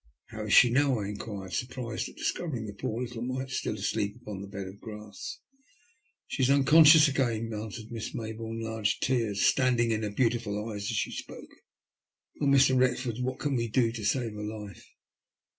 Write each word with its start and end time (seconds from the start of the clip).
*' 0.17 0.25
How 0.31 0.45
is 0.45 0.53
she 0.53 0.71
now?" 0.71 0.97
I 0.99 1.09
enquired, 1.09 1.53
surprised 1.53 2.09
at 2.09 2.15
dis 2.15 2.31
covering 2.31 2.65
the 2.65 2.73
poor 2.73 3.03
little 3.03 3.21
mite 3.21 3.51
still 3.51 3.75
asleep 3.75 4.15
upon 4.15 4.41
the 4.41 4.47
bed 4.47 4.65
of 4.67 4.79
grass. 4.81 5.37
"She 6.25 6.41
is 6.41 6.49
unconscious 6.49 7.07
again," 7.07 7.51
answered 7.53 7.91
Miss 7.91 8.11
May 8.15 8.33
boume, 8.33 8.63
large 8.63 8.99
tears 8.99 9.43
standing 9.45 9.91
in 9.91 10.01
her 10.01 10.09
beautiful 10.09 10.71
eyes 10.71 10.89
as 10.89 10.97
she 10.97 11.11
spoke. 11.11 11.51
*' 11.97 12.41
Oh, 12.41 12.47
Mr. 12.47 12.75
Wreiford, 12.75 13.21
what 13.21 13.37
can 13.37 13.55
we 13.55 13.67
do 13.67 13.91
to 13.91 14.03
save 14.03 14.33
her 14.33 14.43
life?" 14.43 14.87